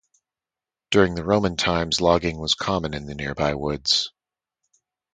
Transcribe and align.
During 0.89 1.13
the 1.13 1.23
Roman 1.23 1.57
times 1.57 2.01
logging 2.01 2.39
was 2.39 2.55
common 2.55 2.95
in 2.95 3.05
the 3.05 3.13
nearby 3.13 3.53
woods. 3.53 4.09